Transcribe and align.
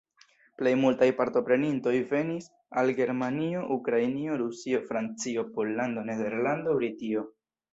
Plej 0.59 0.69
multaj 0.83 1.09
partoprenintoj 1.19 1.93
venis 2.13 2.47
el 2.83 2.93
Germanio, 3.01 3.61
Ukrainio, 3.77 4.41
Rusio, 4.43 4.81
Francio, 4.89 5.45
Pollando, 5.59 6.09
Nederlando, 6.13 6.79
Britio. 6.81 7.27